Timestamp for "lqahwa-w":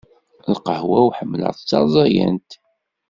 0.53-1.07